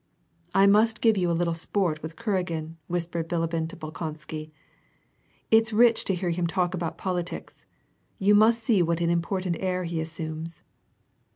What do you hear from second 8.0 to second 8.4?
YoTi